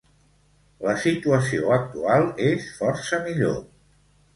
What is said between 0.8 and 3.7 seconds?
La situació actual és força millor.